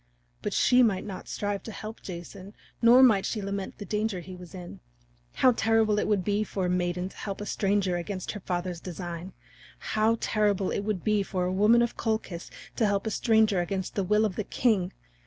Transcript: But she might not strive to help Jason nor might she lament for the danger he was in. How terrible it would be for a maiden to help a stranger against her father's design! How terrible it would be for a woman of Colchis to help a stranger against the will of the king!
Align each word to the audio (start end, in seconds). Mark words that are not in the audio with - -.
But 0.41 0.51
she 0.51 0.81
might 0.81 1.05
not 1.05 1.27
strive 1.27 1.61
to 1.61 1.71
help 1.71 2.01
Jason 2.01 2.55
nor 2.81 3.03
might 3.03 3.23
she 3.23 3.39
lament 3.39 3.75
for 3.75 3.77
the 3.77 3.85
danger 3.85 4.19
he 4.19 4.35
was 4.35 4.55
in. 4.55 4.79
How 5.33 5.51
terrible 5.51 5.99
it 5.99 6.07
would 6.07 6.23
be 6.23 6.43
for 6.43 6.65
a 6.65 6.69
maiden 6.71 7.07
to 7.09 7.15
help 7.17 7.39
a 7.39 7.45
stranger 7.45 7.97
against 7.97 8.31
her 8.31 8.39
father's 8.39 8.79
design! 8.81 9.33
How 9.93 10.17
terrible 10.19 10.71
it 10.71 10.79
would 10.79 11.03
be 11.03 11.21
for 11.21 11.45
a 11.45 11.53
woman 11.53 11.83
of 11.83 11.97
Colchis 11.97 12.49
to 12.77 12.87
help 12.87 13.05
a 13.05 13.11
stranger 13.11 13.61
against 13.61 13.93
the 13.93 14.03
will 14.03 14.25
of 14.25 14.37
the 14.37 14.43
king! 14.43 14.91